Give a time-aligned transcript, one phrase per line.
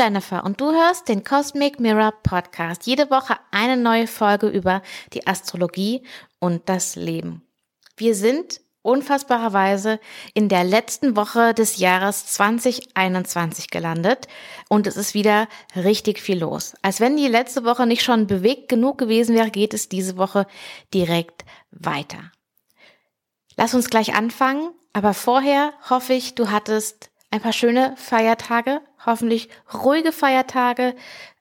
[0.00, 2.86] Jennifer und du hörst den Cosmic Mirror Podcast.
[2.86, 4.80] Jede Woche eine neue Folge über
[5.12, 6.02] die Astrologie
[6.38, 7.42] und das Leben.
[7.98, 10.00] Wir sind unfassbarerweise
[10.32, 14.26] in der letzten Woche des Jahres 2021 gelandet
[14.70, 16.72] und es ist wieder richtig viel los.
[16.80, 20.46] Als wenn die letzte Woche nicht schon bewegt genug gewesen wäre, geht es diese Woche
[20.94, 22.32] direkt weiter.
[23.54, 29.48] Lass uns gleich anfangen, aber vorher hoffe ich, du hattest ein paar schöne Feiertage, hoffentlich
[29.72, 30.94] ruhige Feiertage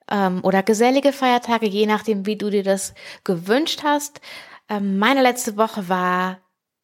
[0.09, 4.21] ähm, oder gesellige Feiertage, je nachdem, wie du dir das gewünscht hast.
[4.67, 6.39] Ähm, meine letzte Woche war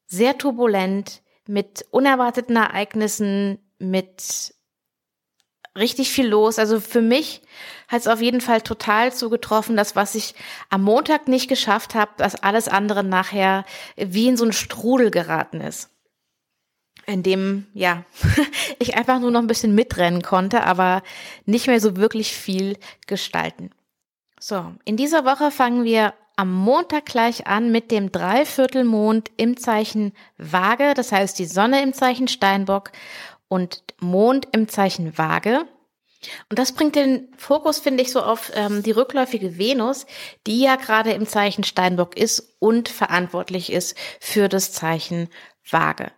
[0.08, 4.54] sehr turbulent mit unerwarteten Ereignissen, mit
[5.78, 6.58] richtig viel los.
[6.60, 7.42] Also für mich
[7.88, 10.36] hat es auf jeden Fall total zugetroffen, das, was ich
[10.70, 15.62] am Montag nicht geschafft habe, dass alles andere nachher wie in so einen Strudel geraten
[15.62, 15.95] ist
[17.08, 18.04] in dem, ja,
[18.80, 21.04] ich einfach nur noch ein bisschen mitrennen konnte, aber
[21.46, 23.72] nicht mehr so wirklich viel gestalten.
[24.40, 30.14] So, in dieser Woche fangen wir am Montag gleich an mit dem Dreiviertelmond im Zeichen
[30.38, 32.92] Waage, das heißt die Sonne im Zeichen Steinbock
[33.48, 35.66] und Mond im Zeichen Waage.
[36.50, 40.06] Und das bringt den Fokus, finde ich, so auf ähm, die rückläufige Venus,
[40.48, 45.30] die ja gerade im Zeichen Steinbock ist und verantwortlich ist für das Zeichen
[45.70, 46.12] Waage.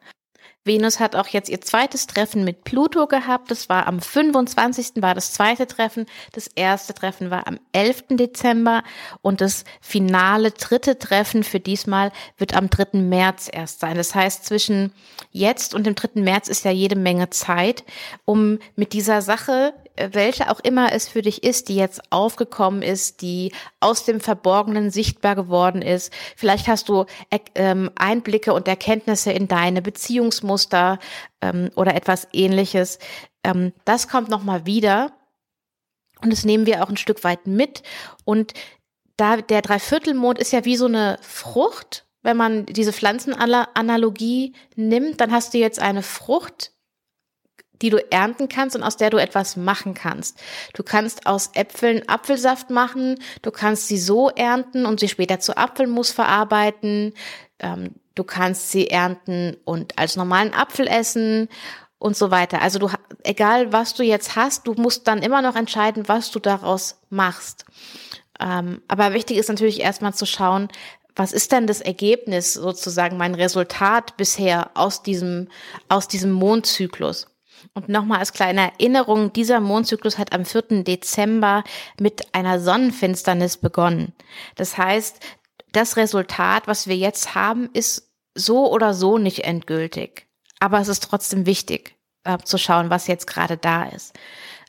[0.67, 3.49] Venus hat auch jetzt ihr zweites Treffen mit Pluto gehabt.
[3.49, 5.01] Das war am 25.
[5.01, 6.05] war das zweite Treffen.
[6.33, 8.03] Das erste Treffen war am 11.
[8.11, 8.83] Dezember
[9.21, 12.99] und das finale dritte Treffen für diesmal wird am 3.
[12.99, 13.95] März erst sein.
[13.95, 14.93] Das heißt, zwischen
[15.31, 16.21] jetzt und dem 3.
[16.21, 17.83] März ist ja jede Menge Zeit,
[18.25, 19.73] um mit dieser Sache
[20.11, 24.91] welche auch immer es für dich ist, die jetzt aufgekommen ist, die aus dem Verborgenen
[24.91, 26.13] sichtbar geworden ist.
[26.35, 27.05] Vielleicht hast du
[27.55, 30.99] ähm, Einblicke und Erkenntnisse in deine Beziehungsmuster
[31.41, 32.99] ähm, oder etwas ähnliches.
[33.43, 35.11] Ähm, das kommt nochmal wieder.
[36.21, 37.83] Und das nehmen wir auch ein Stück weit mit.
[38.25, 38.53] Und
[39.17, 42.05] da der Dreiviertelmond ist ja wie so eine Frucht.
[42.23, 46.73] Wenn man diese Pflanzenanalogie nimmt, dann hast du jetzt eine Frucht,
[47.81, 50.39] die du ernten kannst und aus der du etwas machen kannst.
[50.73, 55.57] Du kannst aus Äpfeln Apfelsaft machen, du kannst sie so ernten und sie später zu
[55.57, 57.13] Apfelmus verarbeiten,
[57.59, 61.49] ähm, du kannst sie ernten und als normalen Apfel essen
[61.99, 62.61] und so weiter.
[62.61, 62.89] Also du,
[63.23, 67.65] egal was du jetzt hast, du musst dann immer noch entscheiden, was du daraus machst.
[68.39, 70.67] Ähm, aber wichtig ist natürlich erstmal zu schauen,
[71.15, 75.47] was ist denn das Ergebnis sozusagen, mein Resultat bisher aus diesem,
[75.89, 77.27] aus diesem Mondzyklus?
[77.73, 80.83] Und nochmal als kleine Erinnerung, dieser Mondzyklus hat am 4.
[80.83, 81.63] Dezember
[81.99, 84.13] mit einer Sonnenfinsternis begonnen.
[84.55, 85.19] Das heißt,
[85.71, 90.27] das Resultat, was wir jetzt haben, ist so oder so nicht endgültig.
[90.59, 94.13] Aber es ist trotzdem wichtig äh, zu schauen, was jetzt gerade da ist.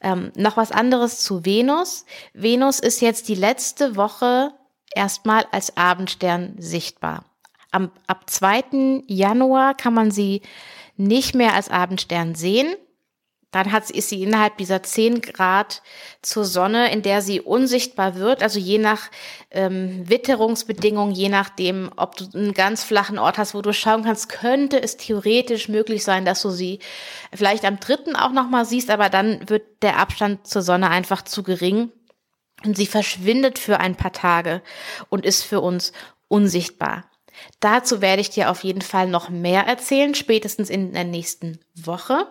[0.03, 2.05] Ähm, noch was anderes zu Venus.
[2.33, 4.53] Venus ist jetzt die letzte Woche
[4.95, 7.25] erstmal als Abendstern sichtbar.
[7.71, 9.05] Am, ab 2.
[9.07, 10.43] Januar kann man sie
[10.99, 12.75] nicht mehr als Abendstern sehen.
[13.51, 15.83] Dann hat, ist sie innerhalb dieser 10 Grad
[16.21, 18.43] zur Sonne, in der sie unsichtbar wird.
[18.43, 19.11] Also je nach
[19.51, 24.29] ähm, Witterungsbedingungen, je nachdem, ob du einen ganz flachen Ort hast, wo du schauen kannst,
[24.29, 26.81] könnte es theoretisch möglich sein, dass du sie
[27.33, 31.43] vielleicht am dritten auch nochmal siehst, aber dann wird der Abstand zur Sonne einfach zu
[31.43, 31.91] gering.
[32.65, 34.63] Und sie verschwindet für ein paar Tage
[35.09, 35.93] und ist für uns
[36.27, 37.08] unsichtbar.
[37.61, 42.27] Dazu werde ich dir auf jeden Fall noch mehr erzählen, spätestens in der nächsten Woche.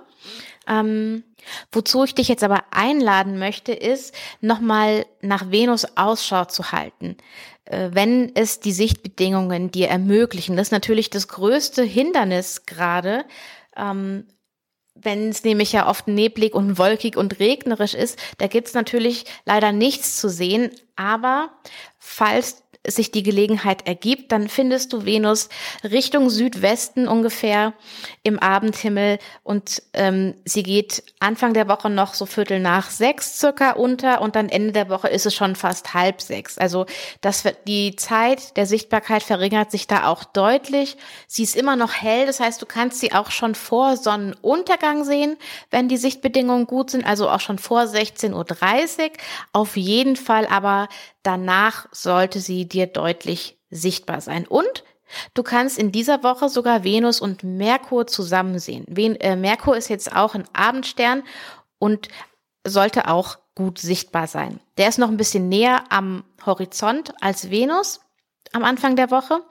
[0.67, 1.23] Ähm,
[1.71, 7.17] wozu ich dich jetzt aber einladen möchte, ist, nochmal nach Venus Ausschau zu halten.
[7.65, 10.55] Äh, wenn es die Sichtbedingungen dir ermöglichen.
[10.57, 13.25] Das ist natürlich das größte Hindernis gerade.
[13.75, 14.25] Ähm,
[14.95, 19.71] wenn es nämlich ja oft neblig und wolkig und regnerisch ist, da gibt's natürlich leider
[19.71, 20.71] nichts zu sehen.
[20.95, 21.51] Aber
[21.99, 25.49] falls sich die Gelegenheit ergibt, dann findest du Venus
[25.83, 27.73] Richtung Südwesten ungefähr
[28.23, 33.71] im Abendhimmel und ähm, sie geht Anfang der Woche noch so Viertel nach sechs circa
[33.71, 36.57] unter und dann Ende der Woche ist es schon fast halb sechs.
[36.57, 36.85] Also
[37.21, 40.97] das wird die Zeit der Sichtbarkeit verringert sich da auch deutlich.
[41.27, 45.37] Sie ist immer noch hell, das heißt, du kannst sie auch schon vor Sonnenuntergang sehen,
[45.71, 49.11] wenn die Sichtbedingungen gut sind, also auch schon vor 16.30 Uhr.
[49.53, 50.87] Auf jeden Fall aber
[51.27, 54.47] danach sollte sie dir deutlich sichtbar sein.
[54.47, 54.85] Und
[55.33, 58.85] du kannst in dieser Woche sogar Venus und Merkur zusammen sehen.
[58.87, 61.23] Ven äh, Merkur ist jetzt auch ein Abendstern
[61.79, 62.07] und
[62.65, 64.61] sollte auch gut sichtbar sein.
[64.77, 67.99] Der ist noch ein bisschen näher am Horizont als Venus.
[68.53, 69.41] Am Anfang der Woche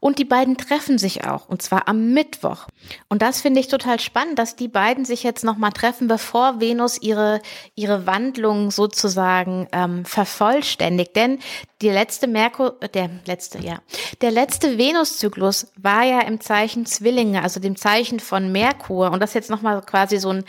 [0.00, 2.66] und die beiden treffen sich auch und zwar am Mittwoch.
[3.08, 7.00] Und das finde ich total spannend, dass die beiden sich jetzt nochmal treffen, bevor Venus
[7.00, 7.40] ihre,
[7.74, 11.16] ihre Wandlung sozusagen ähm, vervollständigt.
[11.16, 11.38] Denn
[11.80, 13.80] die letzte Merkur, der letzte, ja,
[14.20, 19.34] der letzte Venuszyklus war ja im Zeichen Zwillinge, also dem Zeichen von Merkur und das
[19.34, 20.44] jetzt nochmal quasi so ein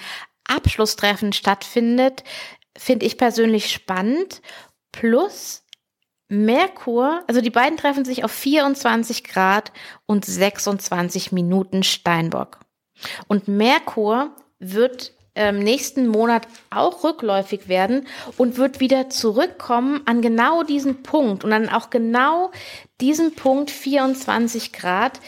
[0.47, 2.23] Abschlusstreffen stattfindet,
[2.77, 4.41] finde ich persönlich spannend.
[4.91, 5.62] Plus
[6.33, 9.71] Merkur, also die beiden treffen sich auf 24 Grad
[10.07, 12.59] und 26 Minuten Steinbock.
[13.27, 18.07] Und Merkur wird ähm, nächsten Monat auch rückläufig werden
[18.37, 22.51] und wird wieder zurückkommen an genau diesen Punkt und dann auch genau
[23.01, 25.19] diesen Punkt 24 Grad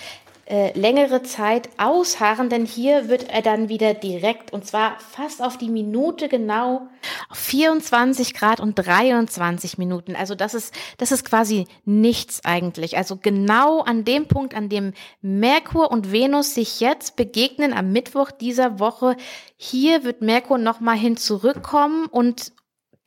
[0.48, 5.58] äh, längere Zeit ausharren, denn hier wird er dann wieder direkt und zwar fast auf
[5.58, 6.88] die Minute genau
[7.34, 10.16] 24 Grad und 23 Minuten.
[10.16, 12.96] Also das ist, das ist quasi nichts eigentlich.
[12.96, 18.30] Also genau an dem Punkt, an dem Merkur und Venus sich jetzt begegnen am Mittwoch
[18.30, 19.18] dieser Woche,
[19.58, 22.54] hier wird Merkur nochmal hin zurückkommen und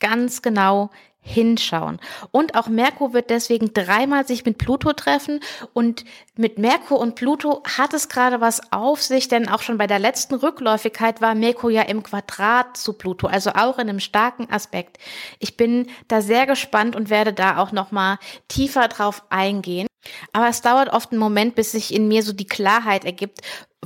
[0.01, 0.91] ganz genau
[1.29, 2.01] hinschauen.
[2.31, 5.41] Und auch Merkur wird deswegen dreimal sich mit Pluto treffen.
[5.73, 6.05] Und
[6.37, 9.99] mit Merkur und Pluto hat es gerade was auf sich, denn auch schon bei der
[9.99, 14.99] letzten Rückläufigkeit war Merkur ja im Quadrat zu Pluto, also auch in einem starken Aspekt.
[15.39, 19.88] Ich bin da sehr gespannt und werde da auch nochmal tiefer drauf eingehen.
[20.33, 23.41] Aber es dauert oft einen Moment, bis sich in mir so die Klarheit ergibt,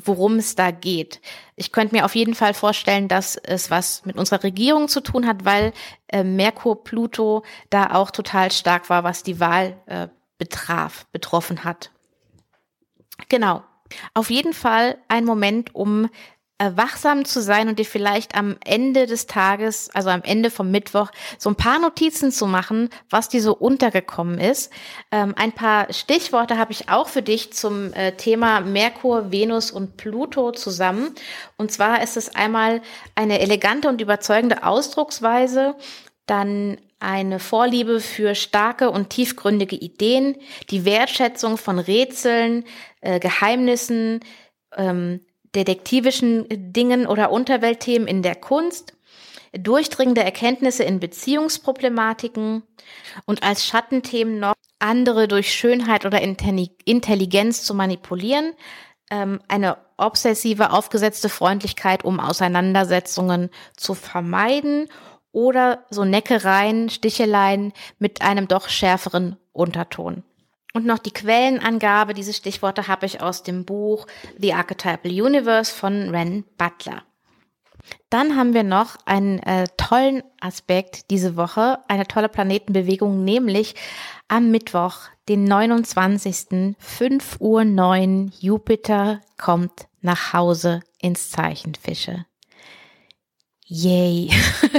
[0.05, 1.21] worum es da geht.
[1.57, 5.27] Ich könnte mir auf jeden Fall vorstellen, dass es was mit unserer Regierung zu tun
[5.27, 5.73] hat, weil
[6.09, 10.09] äh, Merkur Pluto da auch total stark war, was die Wahl äh,
[10.39, 11.91] betraf, betroffen hat.
[13.29, 13.63] Genau.
[14.15, 16.09] Auf jeden Fall ein Moment, um
[16.75, 21.11] wachsam zu sein und dir vielleicht am Ende des Tages, also am Ende vom Mittwoch,
[21.39, 24.73] so ein paar Notizen zu machen, was dir so untergekommen ist.
[25.11, 29.97] Ähm, ein paar Stichworte habe ich auch für dich zum äh, Thema Merkur, Venus und
[29.97, 31.15] Pluto zusammen.
[31.57, 32.83] Und zwar ist es einmal
[33.15, 35.75] eine elegante und überzeugende Ausdrucksweise,
[36.27, 40.37] dann eine Vorliebe für starke und tiefgründige Ideen,
[40.71, 42.65] die Wertschätzung von Rätseln,
[43.01, 44.21] äh, Geheimnissen,
[44.77, 45.21] ähm,
[45.55, 48.95] detektivischen Dingen oder Unterweltthemen in der Kunst,
[49.53, 52.63] durchdringende Erkenntnisse in Beziehungsproblematiken
[53.27, 58.55] und als Schattenthemen noch andere durch Schönheit oder Intelligenz zu manipulieren,
[59.11, 64.89] ähm, eine obsessive, aufgesetzte Freundlichkeit, um Auseinandersetzungen zu vermeiden
[65.33, 70.25] oder so Neckereien, Sticheleien mit einem doch schärferen Unterton.
[70.75, 74.07] Und noch die Quellenangabe, diese Stichworte habe ich aus dem Buch
[74.39, 77.03] The Archetypal Universe von Ren Butler.
[78.11, 83.75] Dann haben wir noch einen äh, tollen Aspekt diese Woche, eine tolle Planetenbewegung, nämlich
[84.29, 84.97] am Mittwoch,
[85.29, 86.77] den 29.
[86.79, 92.25] 5 Uhr 9 Jupiter kommt nach Hause ins Zeichen Fische.
[93.67, 94.31] Yay!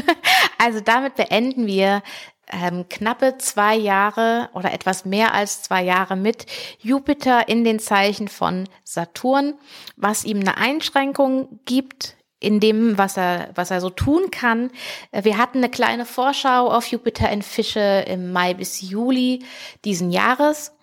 [0.58, 2.04] also damit beenden wir
[2.52, 6.46] ähm, knappe zwei Jahre oder etwas mehr als zwei Jahre mit
[6.80, 9.56] Jupiter in den Zeichen von Saturn,
[9.96, 14.70] was ihm eine Einschränkung gibt in dem, was er, was er so tun kann.
[15.12, 19.46] Äh, wir hatten eine kleine Vorschau auf Jupiter in Fische im Mai bis Juli
[19.86, 20.74] diesen Jahres.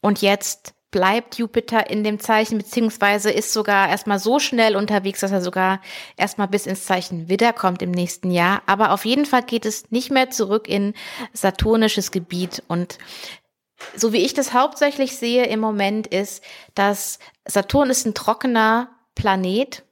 [0.00, 5.30] Und jetzt bleibt Jupiter in dem Zeichen, beziehungsweise ist sogar erstmal so schnell unterwegs, dass
[5.30, 5.80] er sogar
[6.16, 8.62] erstmal bis ins Zeichen Widder kommt im nächsten Jahr.
[8.66, 10.94] Aber auf jeden Fall geht es nicht mehr zurück in
[11.32, 12.62] saturnisches Gebiet.
[12.66, 12.98] Und
[13.96, 16.42] so wie ich das hauptsächlich sehe im Moment ist,
[16.74, 19.84] dass Saturn ist ein trockener Planet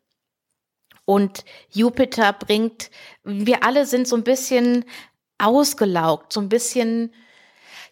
[1.04, 2.90] und Jupiter bringt,
[3.24, 4.84] wir alle sind so ein bisschen
[5.38, 7.14] ausgelaugt, so ein bisschen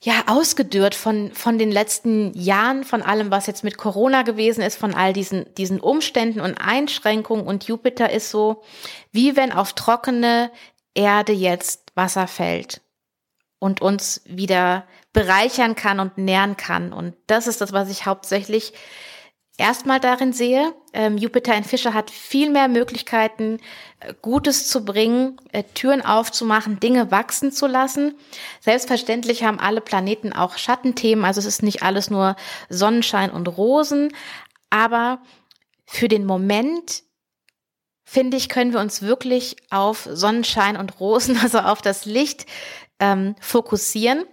[0.07, 4.79] ja ausgedürrt von von den letzten Jahren, von allem, was jetzt mit Corona gewesen ist,
[4.79, 7.45] von all diesen diesen Umständen und Einschränkungen.
[7.45, 8.63] Und Jupiter ist so,
[9.11, 10.53] wie wenn auf trockene
[10.95, 12.83] Erde jetzt Wasser fällt
[13.59, 16.93] und uns wieder bereichern kann und nähren kann.
[16.93, 18.75] Und das ist das, was ich hauptsächlich
[19.59, 20.75] erstmal darin sehe.
[20.93, 23.59] Ähm, Jupiter in Fischer hat viel mehr Möglichkeiten,
[24.01, 28.15] äh, Gutes zu bringen, äh, Türen aufzumachen, Dinge wachsen zu lassen.
[28.61, 32.37] Selbstverständlich haben alle Planeten auch Schattenthemen, also es ist nicht alles nur
[32.69, 34.13] Sonnenschein und Rosen,
[34.71, 35.21] aber
[35.85, 37.03] für den Moment
[38.05, 42.47] finde ich, können wir uns wirklich auf Sonnenschein und Rosen, also auf das Licht
[43.01, 44.25] ähm, fokussieren.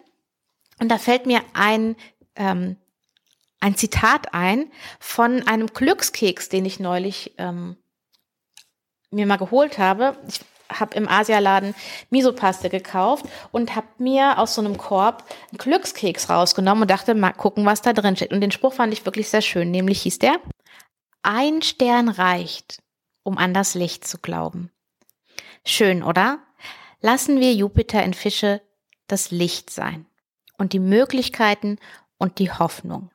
[0.80, 1.96] Und da fällt mir ein
[2.36, 2.77] ähm,
[3.63, 7.77] ein Zitat ein von einem Glückskeks, den ich neulich ähm,
[9.10, 10.17] mir mal geholt habe.
[10.27, 11.74] Ich habe im Asialaden
[12.10, 17.32] Misopaste gekauft und habe mir aus so einem Korb einen Glückskeks rausgenommen und dachte, mal
[17.32, 18.34] gucken, was da drin steht.
[18.34, 19.72] Und den Spruch fand ich wirklich sehr schön.
[19.72, 20.41] Nämlich hieß der,
[21.22, 22.82] ein Stern reicht,
[23.24, 24.72] um an das Licht zu glauben.
[25.65, 26.39] Schön, oder?
[27.00, 28.62] Lassen wir Jupiter in Fische
[29.08, 30.05] das Licht sein
[30.58, 31.77] und die Möglichkeiten
[32.17, 33.12] und die Hoffnung.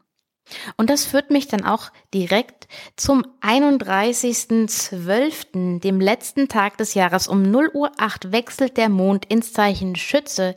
[0.76, 7.28] Und das führt mich dann auch direkt zum 31.12., dem letzten Tag des Jahres.
[7.28, 10.54] Um 0 Uhr 8 wechselt der Mond ins Zeichen Schütze,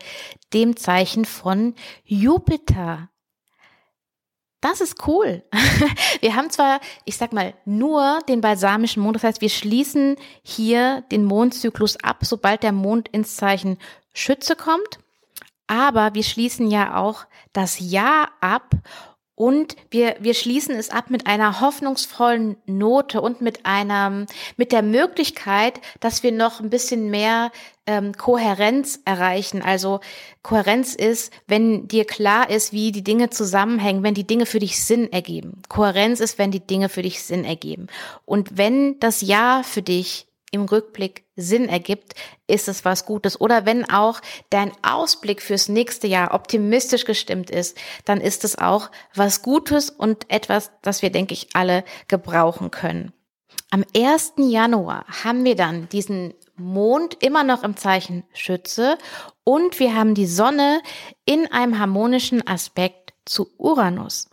[0.53, 3.11] dem Zeichen von Jupiter.
[4.61, 5.43] Das ist cool.
[6.21, 11.01] Wir haben zwar, ich sag mal, nur den balsamischen Mond, das heißt, wir schließen hier
[11.11, 13.79] den Mondzyklus ab, sobald der Mond ins Zeichen
[14.13, 14.99] Schütze kommt.
[15.65, 18.69] Aber wir schließen ja auch das Jahr ab
[19.35, 24.25] und wir, wir schließen es ab mit einer hoffnungsvollen Note und mit einer,
[24.57, 27.51] mit der Möglichkeit, dass wir noch ein bisschen mehr
[27.87, 29.61] ähm, Kohärenz erreichen.
[29.61, 29.99] Also
[30.43, 34.83] Kohärenz ist, wenn dir klar ist, wie die Dinge zusammenhängen, wenn die Dinge für dich
[34.83, 35.61] Sinn ergeben.
[35.69, 37.87] Kohärenz ist, wenn die Dinge für dich Sinn ergeben.
[38.25, 42.13] Und wenn das Ja für dich im Rückblick Sinn ergibt,
[42.47, 43.39] ist es was Gutes.
[43.39, 48.91] Oder wenn auch dein Ausblick fürs nächste Jahr optimistisch gestimmt ist, dann ist es auch
[49.15, 53.13] was Gutes und etwas, das wir, denke ich, alle gebrauchen können.
[53.69, 54.33] Am 1.
[54.37, 58.97] Januar haben wir dann diesen Mond immer noch im Zeichen Schütze
[59.43, 60.81] und wir haben die Sonne
[61.25, 64.30] in einem harmonischen Aspekt zu Uranus.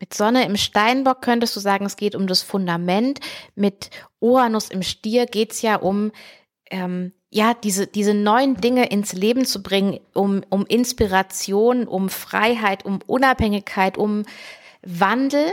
[0.00, 3.20] Mit Sonne im Steinbock könntest du sagen, es geht um das Fundament.
[3.54, 3.90] Mit
[4.20, 6.12] Uranus im Stier geht's ja um
[6.70, 12.84] ähm, ja diese diese neuen Dinge ins Leben zu bringen, um um Inspiration, um Freiheit,
[12.84, 14.24] um Unabhängigkeit, um
[14.82, 15.52] Wandel.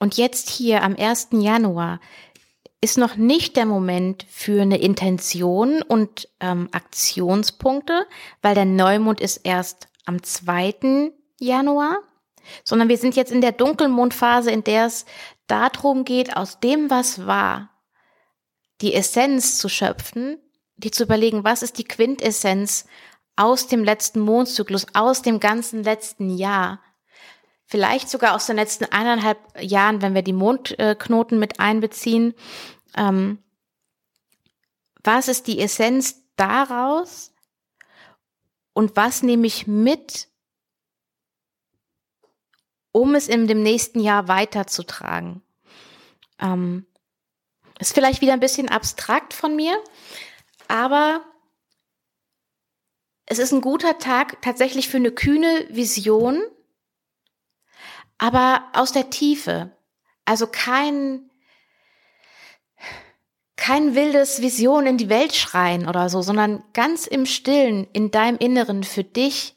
[0.00, 1.28] Und jetzt hier am 1.
[1.32, 2.00] Januar
[2.80, 8.06] ist noch nicht der Moment für eine Intention und ähm, Aktionspunkte,
[8.42, 11.12] weil der Neumond ist erst am 2.
[11.38, 11.98] Januar
[12.64, 15.04] sondern wir sind jetzt in der Dunkelmondphase, in der es
[15.46, 17.70] darum geht, aus dem, was war,
[18.80, 20.38] die Essenz zu schöpfen,
[20.76, 22.86] die zu überlegen, was ist die Quintessenz
[23.36, 26.80] aus dem letzten Mondzyklus, aus dem ganzen letzten Jahr,
[27.66, 32.34] vielleicht sogar aus den letzten eineinhalb Jahren, wenn wir die Mondknoten mit einbeziehen.
[32.96, 33.38] Ähm,
[35.04, 37.32] was ist die Essenz daraus
[38.72, 40.28] und was nehme ich mit
[42.92, 45.42] um es in dem nächsten Jahr weiterzutragen.
[46.40, 46.86] Ähm,
[47.78, 49.76] ist vielleicht wieder ein bisschen abstrakt von mir,
[50.68, 51.22] aber
[53.26, 56.42] es ist ein guter Tag tatsächlich für eine kühne Vision,
[58.18, 59.70] aber aus der Tiefe.
[60.24, 61.30] Also kein,
[63.56, 68.36] kein wildes Vision in die Welt schreien oder so, sondern ganz im Stillen, in deinem
[68.36, 69.56] Inneren für dich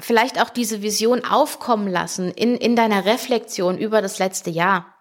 [0.00, 4.94] vielleicht auch diese Vision aufkommen lassen in, in deiner Reflexion über das letzte Jahr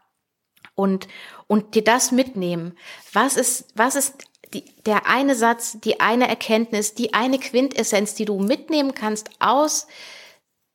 [0.76, 1.08] und,
[1.48, 2.78] und dir das mitnehmen.
[3.12, 8.26] Was ist, was ist die, der eine Satz, die eine Erkenntnis, die eine Quintessenz, die
[8.26, 9.88] du mitnehmen kannst aus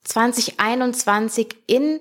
[0.04, 2.00] 2021 in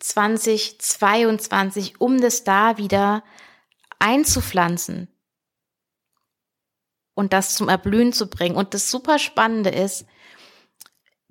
[0.00, 3.22] 2022, um das da wieder
[3.98, 5.08] einzupflanzen
[7.14, 8.56] und das zum Erblühen zu bringen.
[8.56, 10.04] Und das super Spannende ist,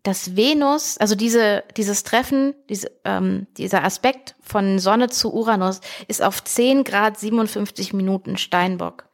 [0.03, 6.21] dass Venus, also diese, dieses Treffen, diese, ähm, dieser Aspekt von Sonne zu Uranus ist
[6.21, 9.05] auf 10 Grad 57 Minuten Steinbock.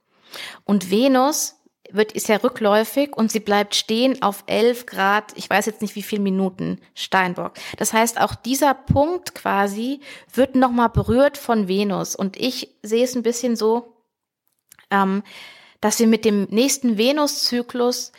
[0.66, 1.56] Und Venus
[1.92, 5.96] wird, ist ja rückläufig und sie bleibt stehen auf 11 Grad, ich weiß jetzt nicht
[5.96, 7.54] wie viel Minuten Steinbock.
[7.78, 10.02] Das heißt, auch dieser Punkt quasi
[10.34, 12.16] wird nochmal berührt von Venus.
[12.16, 13.96] Und ich sehe es ein bisschen so,
[14.92, 15.24] ähm,
[15.82, 18.12] dass wir mit dem nächsten Venuszyklus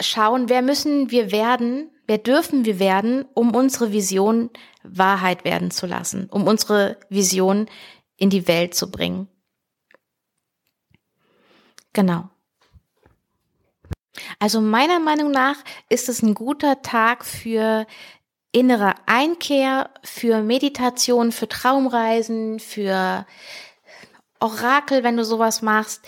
[0.00, 4.50] schauen, wer müssen wir werden, wer dürfen wir werden, um unsere Vision
[4.82, 7.66] Wahrheit werden zu lassen, um unsere Vision
[8.16, 9.28] in die Welt zu bringen.
[11.92, 12.28] Genau.
[14.38, 15.56] Also meiner Meinung nach
[15.88, 17.86] ist es ein guter Tag für
[18.52, 23.26] innere Einkehr, für Meditation, für Traumreisen, für
[24.40, 26.06] Orakel, wenn du sowas machst,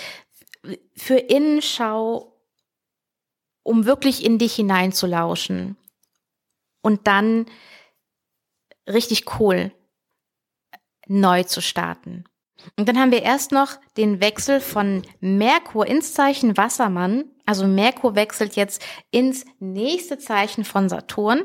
[0.95, 2.38] für Innenschau
[3.69, 5.77] um wirklich in dich hineinzulauschen
[6.81, 7.45] und dann
[8.89, 9.73] richtig cool
[11.07, 12.25] neu zu starten.
[12.77, 17.27] Und dann haben wir erst noch den Wechsel von Merkur ins Zeichen Wassermann.
[17.45, 21.45] Also Merkur wechselt jetzt ins nächste Zeichen von Saturn,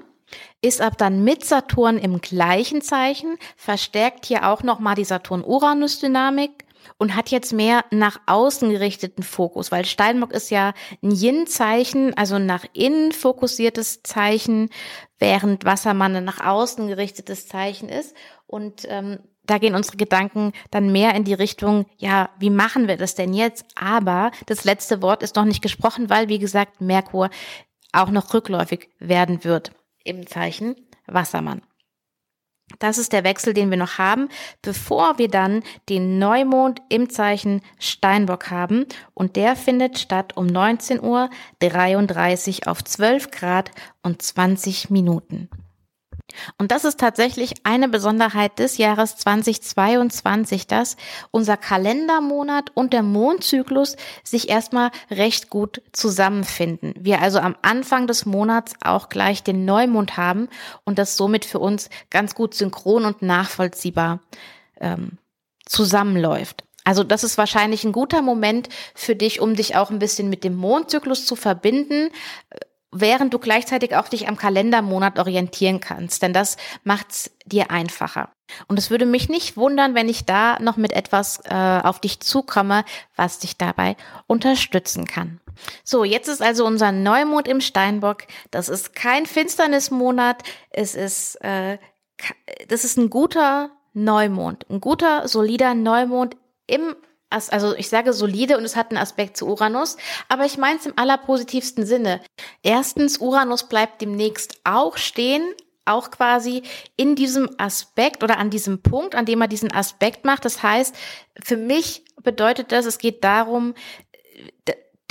[0.61, 6.62] ist ab dann mit Saturn im gleichen Zeichen, verstärkt hier auch nochmal die Saturn-Uranus-Dynamik
[7.03, 12.39] und hat jetzt mehr nach außen gerichteten Fokus, weil Steinbock ist ja ein Yin-Zeichen, also
[12.39, 14.69] nach innen fokussiertes Zeichen,
[15.19, 18.15] während Wassermann ein nach außen gerichtetes Zeichen ist.
[18.47, 22.95] Und ähm, da gehen unsere Gedanken dann mehr in die Richtung, ja, wie machen wir
[22.95, 23.65] das denn jetzt?
[23.75, 27.29] Aber das letzte Wort ist noch nicht gesprochen, weil, wie gesagt, Merkur
[27.91, 29.73] auch noch rückläufig werden wird
[30.05, 31.63] im Zeichen Wassermann.
[32.79, 34.29] Das ist der Wechsel, den wir noch haben,
[34.61, 38.85] bevor wir dann den Neumond im Zeichen Steinbock haben.
[39.13, 45.49] Und der findet statt um 19.33 Uhr auf 12 Grad und 20 Minuten.
[46.57, 50.97] Und das ist tatsächlich eine Besonderheit des Jahres 2022, dass
[51.31, 56.93] unser Kalendermonat und der Mondzyklus sich erstmal recht gut zusammenfinden.
[56.97, 60.49] Wir also am Anfang des Monats auch gleich den Neumond haben
[60.83, 64.19] und das somit für uns ganz gut synchron und nachvollziehbar
[64.79, 65.17] ähm,
[65.65, 66.63] zusammenläuft.
[66.83, 70.43] Also das ist wahrscheinlich ein guter Moment für dich, um dich auch ein bisschen mit
[70.43, 72.09] dem Mondzyklus zu verbinden
[72.93, 78.29] während du gleichzeitig auch dich am Kalendermonat orientieren kannst, denn das macht's dir einfacher.
[78.67, 82.19] Und es würde mich nicht wundern, wenn ich da noch mit etwas äh, auf dich
[82.19, 82.85] zukomme,
[83.15, 83.95] was dich dabei
[84.27, 85.39] unterstützen kann.
[85.83, 88.23] So, jetzt ist also unser Neumond im Steinbock.
[88.51, 90.43] Das ist kein Finsternismonat.
[90.69, 91.77] Es ist, äh,
[92.67, 96.35] das ist ein guter Neumond, ein guter, solider Neumond
[96.67, 96.95] im
[97.33, 99.97] also ich sage solide und es hat einen Aspekt zu Uranus,
[100.29, 102.21] aber ich meine es im allerpositivsten Sinne.
[102.61, 105.43] Erstens, Uranus bleibt demnächst auch stehen,
[105.85, 106.63] auch quasi
[106.95, 110.45] in diesem Aspekt oder an diesem Punkt, an dem er diesen Aspekt macht.
[110.45, 110.95] Das heißt,
[111.43, 113.73] für mich bedeutet das, es geht darum,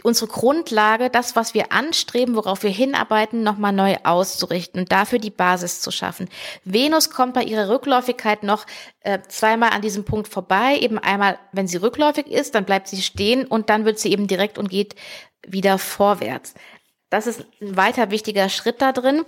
[0.03, 5.31] unsere Grundlage, das, was wir anstreben, worauf wir hinarbeiten, nochmal neu auszurichten und dafür die
[5.31, 6.29] Basis zu schaffen.
[6.65, 8.67] Venus kommt bei ihrer Rückläufigkeit noch
[9.01, 10.79] äh, zweimal an diesem Punkt vorbei.
[10.79, 14.27] Eben einmal, wenn sie rückläufig ist, dann bleibt sie stehen und dann wird sie eben
[14.27, 14.95] direkt und geht
[15.47, 16.55] wieder vorwärts.
[17.11, 19.25] Das ist ein weiter wichtiger Schritt da drin.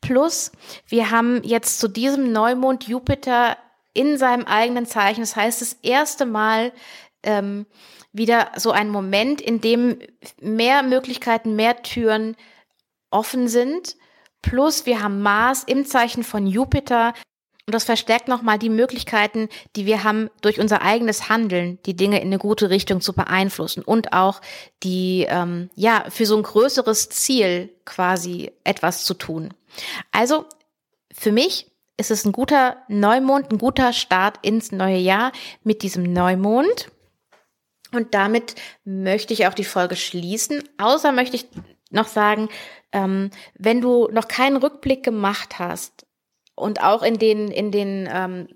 [0.00, 0.50] Plus,
[0.88, 3.56] wir haben jetzt zu diesem Neumond Jupiter
[3.94, 5.20] in seinem eigenen Zeichen.
[5.20, 6.72] Das heißt, das erste Mal
[7.22, 7.66] ähm,
[8.18, 9.98] wieder so ein Moment, in dem
[10.40, 12.36] mehr Möglichkeiten, mehr Türen
[13.10, 13.96] offen sind.
[14.42, 17.14] Plus wir haben Mars im Zeichen von Jupiter.
[17.66, 22.20] Und das verstärkt nochmal die Möglichkeiten, die wir haben, durch unser eigenes Handeln die Dinge
[22.20, 24.40] in eine gute Richtung zu beeinflussen und auch
[24.82, 29.52] die, ähm, ja, für so ein größeres Ziel quasi etwas zu tun.
[30.12, 30.46] Also
[31.12, 36.04] für mich ist es ein guter Neumond, ein guter Start ins neue Jahr mit diesem
[36.04, 36.90] Neumond.
[37.92, 40.62] Und damit möchte ich auch die Folge schließen.
[40.78, 41.48] Außer möchte ich
[41.90, 42.48] noch sagen,
[42.92, 46.06] ähm, wenn du noch keinen Rückblick gemacht hast
[46.54, 48.48] und auch in den, in den ähm,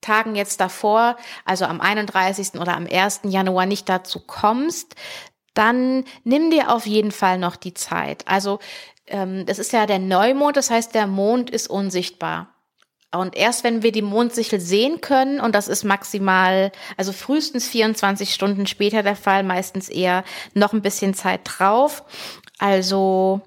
[0.00, 2.60] Tagen jetzt davor, also am 31.
[2.60, 3.22] oder am 1.
[3.24, 4.94] Januar nicht dazu kommst,
[5.54, 8.26] dann nimm dir auf jeden Fall noch die Zeit.
[8.28, 8.58] Also
[9.06, 12.53] ähm, das ist ja der Neumond, das heißt, der Mond ist unsichtbar.
[13.14, 18.32] Und erst wenn wir die Mondsichel sehen können, und das ist maximal, also frühestens 24
[18.32, 20.24] Stunden später der Fall, meistens eher
[20.54, 22.04] noch ein bisschen Zeit drauf.
[22.58, 23.40] Also,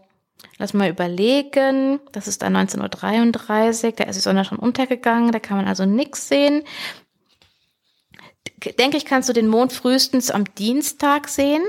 [0.58, 5.40] lass mal überlegen, das ist dann 19.33 Uhr, da ist die Sonne schon untergegangen, da
[5.40, 6.64] kann man also nichts sehen.
[8.80, 11.64] Denke ich, kannst du den Mond frühestens am Dienstag sehen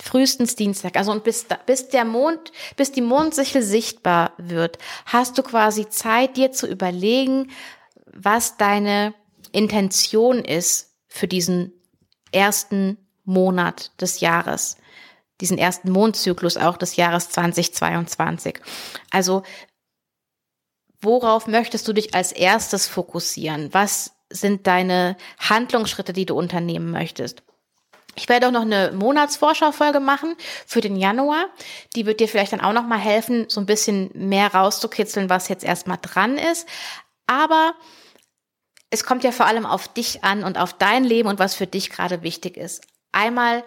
[0.00, 0.96] frühestens Dienstag.
[0.96, 6.36] Also und bis, bis der Mond, bis die Mondsichel sichtbar wird, hast du quasi Zeit,
[6.36, 7.50] dir zu überlegen,
[8.06, 9.14] was deine
[9.52, 11.72] Intention ist für diesen
[12.32, 14.76] ersten Monat des Jahres,
[15.40, 18.60] diesen ersten Mondzyklus auch des Jahres 2022.
[19.10, 19.42] Also
[21.00, 23.72] worauf möchtest du dich als erstes fokussieren?
[23.72, 27.42] Was sind deine Handlungsschritte, die du unternehmen möchtest?
[28.18, 30.34] Ich werde auch noch eine Monatsvorschaufolge machen
[30.66, 31.46] für den Januar.
[31.94, 35.48] Die wird dir vielleicht dann auch noch mal helfen, so ein bisschen mehr rauszukitzeln, was
[35.48, 36.68] jetzt erstmal dran ist.
[37.26, 37.74] Aber
[38.90, 41.68] es kommt ja vor allem auf dich an und auf dein Leben und was für
[41.68, 42.84] dich gerade wichtig ist.
[43.12, 43.62] Einmal,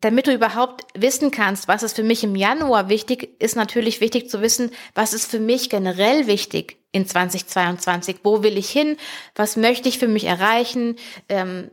[0.00, 4.28] damit du überhaupt wissen kannst, was ist für mich im Januar wichtig, ist natürlich wichtig
[4.28, 8.16] zu wissen, was ist für mich generell wichtig in 2022.
[8.24, 8.96] Wo will ich hin?
[9.36, 10.96] Was möchte ich für mich erreichen?
[11.28, 11.70] Ähm,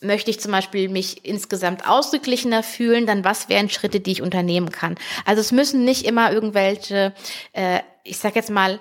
[0.00, 4.70] möchte ich zum Beispiel mich insgesamt ausgeglichener fühlen, dann was wären Schritte, die ich unternehmen
[4.70, 4.96] kann.
[5.24, 7.14] Also es müssen nicht immer irgendwelche,
[7.52, 8.78] äh, ich sag jetzt mal,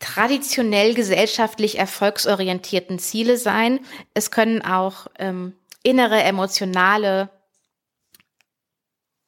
[0.00, 3.80] traditionell gesellschaftlich erfolgsorientierten Ziele sein.
[4.14, 7.28] Es können auch ähm, innere, emotionale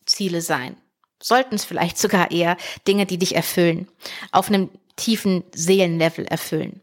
[0.07, 0.77] Ziele sein.
[1.23, 2.57] Sollten es vielleicht sogar eher
[2.89, 3.87] Dinge, die dich erfüllen,
[4.33, 6.81] auf einem tiefen Seelenlevel erfüllen.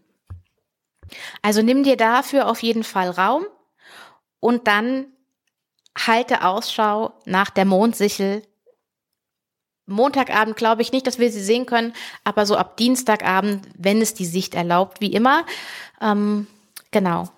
[1.41, 3.45] Also nimm dir dafür auf jeden Fall Raum
[4.39, 5.07] und dann
[5.97, 8.43] halte Ausschau nach der Mondsichel.
[9.85, 14.13] Montagabend glaube ich nicht, dass wir sie sehen können, aber so ab Dienstagabend, wenn es
[14.13, 15.45] die Sicht erlaubt, wie immer.
[15.99, 16.47] Ähm,
[16.91, 17.29] genau.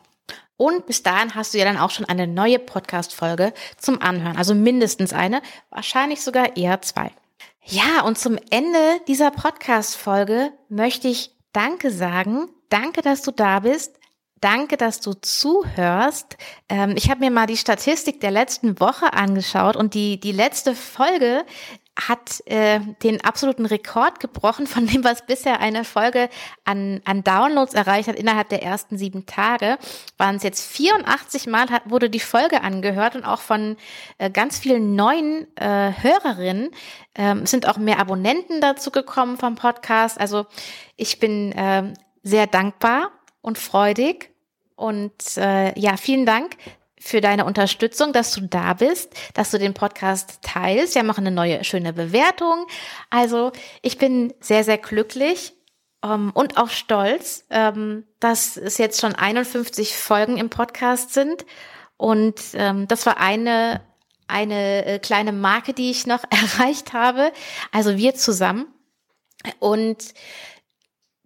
[0.58, 4.38] Und bis dahin hast du ja dann auch schon eine neue Podcast-Folge zum Anhören.
[4.38, 7.12] Also mindestens eine, wahrscheinlich sogar eher zwei.
[7.64, 12.50] Ja, und zum Ende dieser Podcast-Folge möchte ich Danke sagen.
[12.70, 13.98] Danke, dass du da bist.
[14.42, 16.36] Danke, dass du zuhörst.
[16.68, 20.74] Ähm, ich habe mir mal die Statistik der letzten Woche angeschaut und die, die letzte
[20.74, 21.46] Folge
[21.96, 26.28] hat äh, den absoluten Rekord gebrochen, von dem was bisher eine Folge
[26.64, 29.78] an, an Downloads erreicht hat innerhalb der ersten sieben Tage.
[30.18, 33.78] Waren es jetzt 84 Mal hat, wurde die Folge angehört und auch von
[34.18, 36.72] äh, ganz vielen neuen äh, Hörerinnen
[37.14, 40.20] ähm, sind auch mehr Abonnenten dazu gekommen vom Podcast.
[40.20, 40.48] Also
[40.96, 44.31] ich bin äh, sehr dankbar und freudig
[44.76, 46.56] und äh, ja, vielen Dank
[47.02, 50.94] für deine Unterstützung, dass du da bist, dass du den Podcast teilst.
[50.94, 52.68] Wir machen eine neue schöne Bewertung.
[53.10, 55.54] Also ich bin sehr, sehr glücklich
[56.04, 61.46] ähm, und auch stolz, ähm, dass es jetzt schon 51 Folgen im Podcast sind.
[61.98, 63.82] Und ähm, das war eine,
[64.28, 67.32] eine äh, kleine Marke, die ich noch erreicht habe.
[67.72, 68.68] Also wir zusammen.
[69.60, 70.14] Und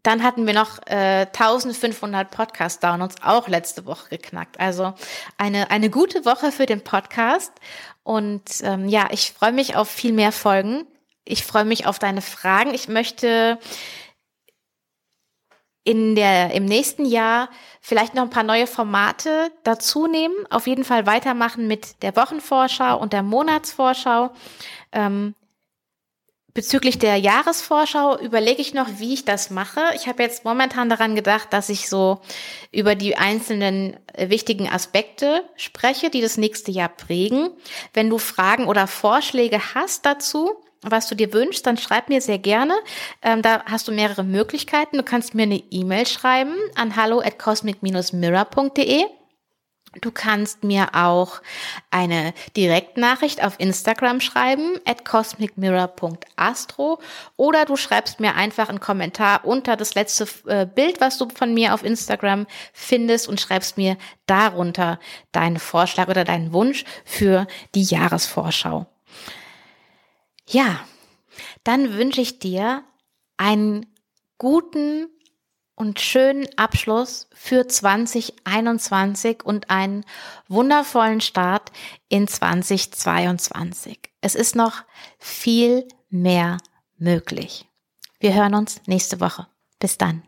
[0.05, 4.59] dann hatten wir noch äh, 1500 Podcast-Downloads auch letzte Woche geknackt.
[4.59, 4.93] Also
[5.37, 7.51] eine, eine gute Woche für den Podcast.
[8.03, 10.85] Und ähm, ja, ich freue mich auf viel mehr Folgen.
[11.23, 12.75] Ich freue mich auf deine Fragen.
[12.75, 13.57] Ich möchte
[15.83, 17.49] in der, im nächsten Jahr
[17.81, 20.35] vielleicht noch ein paar neue Formate dazu nehmen.
[20.51, 24.31] Auf jeden Fall weitermachen mit der Wochenvorschau und der Monatsvorschau.
[24.91, 25.33] Ähm,
[26.55, 29.81] Bezüglich der Jahresvorschau überlege ich noch, wie ich das mache.
[29.93, 32.21] Ich habe jetzt momentan daran gedacht, dass ich so
[32.71, 37.49] über die einzelnen äh, wichtigen Aspekte spreche, die das nächste Jahr prägen.
[37.93, 42.39] Wenn du Fragen oder Vorschläge hast dazu, was du dir wünschst, dann schreib mir sehr
[42.39, 42.73] gerne.
[43.21, 44.95] Ähm, da hast du mehrere Möglichkeiten.
[44.95, 49.03] Du kannst mir eine E-Mail schreiben an hallo at cosmic-mirror.de
[50.01, 51.41] Du kannst mir auch
[51.91, 56.99] eine Direktnachricht auf Instagram schreiben, at cosmicmirror.astro
[57.37, 61.53] oder du schreibst mir einfach einen Kommentar unter das letzte äh, Bild, was du von
[61.53, 64.99] mir auf Instagram findest und schreibst mir darunter
[65.31, 68.87] deinen Vorschlag oder deinen Wunsch für die Jahresvorschau.
[70.47, 70.79] Ja,
[71.63, 72.83] dann wünsche ich dir
[73.37, 73.85] einen
[74.37, 75.07] guten
[75.75, 80.05] und schönen Abschluss für 2021 und einen
[80.47, 81.71] wundervollen Start
[82.09, 83.99] in 2022.
[84.21, 84.83] Es ist noch
[85.19, 86.57] viel mehr
[86.97, 87.67] möglich.
[88.19, 89.47] Wir hören uns nächste Woche.
[89.79, 90.23] Bis dann.